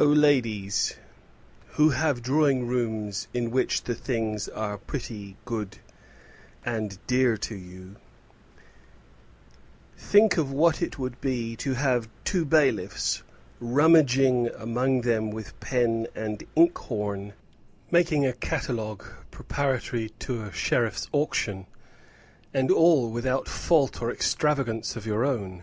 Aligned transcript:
O 0.00 0.06
ladies, 0.06 0.96
who 1.76 1.90
have 1.90 2.20
drawing 2.20 2.66
rooms 2.66 3.28
in 3.32 3.48
which 3.52 3.84
the 3.84 3.94
things 3.94 4.48
are 4.48 4.76
pretty, 4.76 5.36
good, 5.44 5.78
and 6.66 6.98
dear 7.06 7.36
to 7.36 7.54
you, 7.54 7.94
think 9.96 10.36
of 10.36 10.50
what 10.50 10.82
it 10.82 10.98
would 10.98 11.20
be 11.20 11.54
to 11.58 11.74
have 11.74 12.08
two 12.24 12.44
bailiffs 12.44 13.22
rummaging 13.60 14.48
among 14.58 15.02
them 15.02 15.30
with 15.30 15.60
pen 15.60 16.08
and 16.12 16.42
inkhorn, 16.56 17.32
making 17.88 18.26
a 18.26 18.32
catalogue 18.32 19.04
preparatory 19.30 20.08
to 20.18 20.42
a 20.42 20.52
sheriff's 20.52 21.06
auction; 21.12 21.66
and 22.52 22.72
all 22.72 23.12
without 23.12 23.46
fault 23.46 24.02
or 24.02 24.10
extravagance 24.10 24.96
of 24.96 25.06
your 25.06 25.24
own! 25.24 25.62